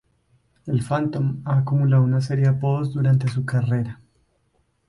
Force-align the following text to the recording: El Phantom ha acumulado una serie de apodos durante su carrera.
El 0.65 0.81
Phantom 0.81 1.43
ha 1.45 1.59
acumulado 1.59 2.01
una 2.01 2.21
serie 2.21 2.45
de 2.45 2.49
apodos 2.49 2.91
durante 2.91 3.27
su 3.27 3.45
carrera. 3.45 4.01